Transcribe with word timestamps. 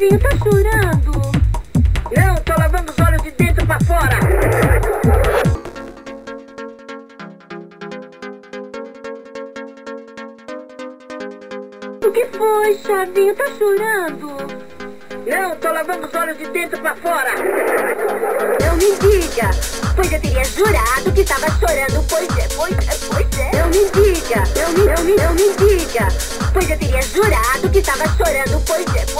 Chavinho 0.00 0.18
tá 0.18 0.30
chorando. 0.38 1.12
Não, 2.16 2.34
tô 2.36 2.58
lavando 2.58 2.90
os 2.90 2.98
olhos 3.06 3.22
de 3.22 3.30
dentro 3.32 3.66
pra 3.66 3.78
fora. 3.80 4.18
O 12.02 12.10
que 12.10 12.24
foi, 12.28 12.78
Chavinho? 12.78 13.34
Tá 13.34 13.44
chorando? 13.58 14.36
Não, 15.26 15.56
tô 15.56 15.70
lavando 15.70 16.06
os 16.06 16.14
olhos 16.14 16.38
de 16.38 16.46
dentro 16.48 16.80
pra 16.80 16.96
fora. 16.96 17.34
Não 18.64 18.76
me 18.76 18.96
diga, 18.96 19.50
pois 19.94 20.10
eu 20.10 20.18
teria 20.18 20.44
jurado 20.44 21.12
que 21.12 21.24
tava 21.24 21.46
chorando. 21.58 22.06
Pois 22.08 22.38
é, 22.38 22.48
pois 22.56 22.72
é, 22.72 22.98
pois 23.06 23.38
é. 23.38 23.50
Não 23.58 23.68
me 23.68 23.90
diga, 23.90 24.44
não 24.56 24.72
me, 24.72 24.84
não 24.86 25.04
me, 25.04 25.16
não 25.16 25.34
me 25.34 25.54
diga, 25.56 26.08
pois 26.54 26.70
eu 26.70 26.78
teria 26.78 27.02
jurado 27.02 27.68
que 27.70 27.82
tava 27.82 28.06
chorando. 28.16 28.64
Pois 28.66 28.86
é, 28.96 29.04
pois 29.12 29.19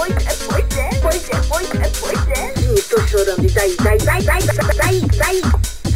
daí, 3.61 3.75
daí, 3.77 3.97
daí, 3.99 4.23
daí, 4.25 4.41
daí, 4.77 5.01
daí. 5.17 5.41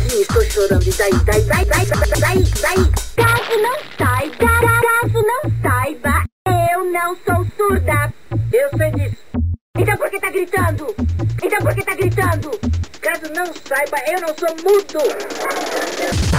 Sim, 0.08 0.22
estou 0.22 0.44
chorando. 0.52 0.86
E 0.86 0.92
daí, 0.92 1.12
daí, 1.26 1.42
daí, 1.46 1.66
daí, 1.66 1.86
daí, 2.20 2.44
daí. 2.62 2.92
Caso 3.16 3.58
não 3.58 3.78
saiba, 3.98 4.54
caso 4.82 5.20
não 5.24 5.42
saiba, 5.62 6.26
eu 6.72 6.86
não 6.92 7.18
sou 7.26 7.48
surda. 7.58 8.14
Eu 8.54 8.70
sei 8.78 8.92
disso. 8.92 9.18
Então 9.78 9.98
por 9.98 10.10
que 10.10 10.20
tá 10.20 10.30
gritando? 10.30 10.96
Então 11.44 11.60
por 11.62 11.76
que 11.76 11.84
tá 11.84 11.96
gritando? 11.96 12.52
Caso 13.02 13.34
não 13.36 13.46
saiba, 13.68 13.98
eu 14.08 14.22
não 14.22 14.36
sou 14.38 14.56
mudo. 14.64 16.35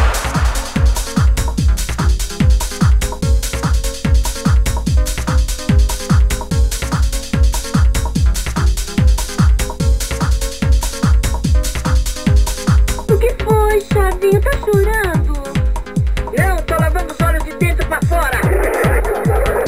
Tá 14.26 14.50
chorando? 14.58 15.34
Não, 16.36 16.56
tô 16.64 16.74
lavando 16.80 17.14
os 17.14 17.26
olhos 17.26 17.44
de 17.44 17.52
dentro 17.58 17.86
pra 17.86 18.00
fora. 18.08 18.40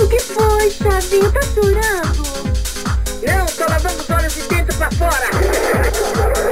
O 0.02 0.08
que 0.08 0.18
foi, 0.18 0.70
Chavinho? 0.70 1.30
Tá 1.30 1.40
chorando? 1.42 2.22
Não, 3.22 3.46
tô 3.46 3.70
lavando 3.70 4.02
os 4.02 4.10
olhos 4.10 4.34
de 4.34 4.42
dentro 4.42 4.76
pra 4.76 4.90
fora. 4.90 5.30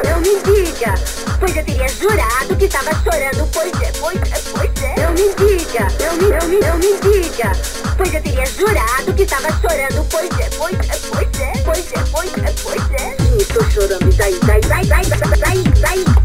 Não 0.09 0.21
me 0.21 0.41
diga, 0.45 0.95
pois 1.41 1.57
eu 1.57 1.65
teria 1.65 1.89
jurado 1.89 2.57
que 2.57 2.69
tava 2.69 2.93
chorando. 3.03 3.51
Pois 3.53 3.73
é, 3.83 3.93
pois 3.99 4.17
é, 4.17 4.41
pois 4.53 4.71
é. 4.83 5.03
Não 5.03 5.13
me 5.13 5.35
diga, 5.35 5.89
não 6.01 6.17
me, 6.17 6.29
não 6.31 6.49
me, 6.49 6.61
não 6.61 6.79
me 6.79 7.01
diga, 7.01 7.53
pois 7.97 8.15
eu 8.15 8.23
teria 8.23 8.47
jurado 8.47 9.13
que 9.15 9.27
tava 9.27 9.51
chorando. 9.61 10.07
Pois 10.09 10.31
é, 10.39 10.49
pois 10.57 10.75
é, 10.75 10.97
pois 11.11 11.41
é, 11.41 11.53
pois 11.65 11.93
é, 11.93 12.05
pois 12.13 12.33
é, 12.39 12.55
pois 12.63 12.91
é. 13.03 13.17
Sim, 13.21 13.37
estou 13.37 13.69
chorando. 13.69 14.17
Daí, 14.17 14.39
daí, 14.47 14.61
daí, 14.61 14.87
daí, 14.87 15.05
daí, 15.41 15.63
daí. 15.81 16.16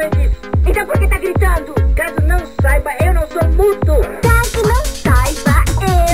ofendido. 0.00 0.34
Então 0.66 0.86
por 0.86 0.98
que 0.98 1.08
tá 1.08 1.18
gritando? 1.18 1.74
Caso 1.94 2.20
não 2.26 2.40
saiba, 2.62 2.90
eu 3.04 3.14
não 3.14 3.26
sou 3.28 3.48
mudo. 3.52 4.00
Caso 4.22 4.62
não 4.66 4.84
saiba, 4.84 5.64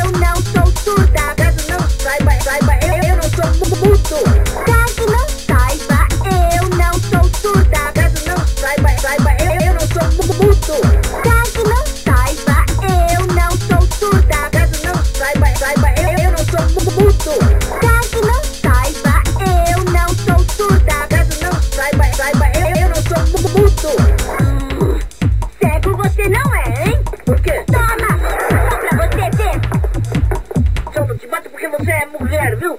eu 0.03 0.11
não 0.19 0.37
sou 0.37 0.67
surda. 0.83 1.35
Caso 1.37 1.71
não 1.71 1.89
saiba, 1.89 2.33
saiba, 2.43 2.73
eu, 2.85 3.11
eu 3.11 3.17
não 3.17 3.23
sou 3.23 3.47
mudo. 3.79 4.19
Caso 4.65 5.07
não 5.11 5.29
saiba, 5.29 6.09
eu 6.25 6.69
não 6.77 6.93
sou 6.95 7.25
surda. 7.41 7.93
Caso 7.95 8.27
não 8.27 8.47
saiba, 8.47 8.89
saiba, 8.99 9.31
eu, 9.41 9.67
eu 9.67 9.75
não 9.75 9.87
sou 9.87 10.09
mudo. 10.35 10.75
Caso 11.23 11.63
não 11.69 11.87
saiba, 11.87 12.57
eu 13.15 13.27
não 13.35 13.51
sou 13.51 13.83
surda. 13.99 14.51
Caso 14.51 14.87
não 14.87 15.05
saiba, 15.05 15.47
saiba, 15.57 15.89
eu, 16.01 16.25
eu 16.25 16.31
não 16.33 16.39
sou 16.39 16.85
mudo. 16.85 16.96
no. 32.61 32.78